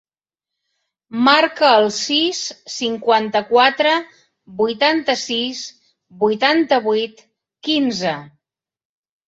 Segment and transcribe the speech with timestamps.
[1.27, 2.39] Marca el sis,
[2.77, 3.93] cinquanta-quatre,
[4.63, 5.63] vuitanta-sis,
[6.27, 7.25] vuitanta-vuit,
[7.71, 8.19] quinze.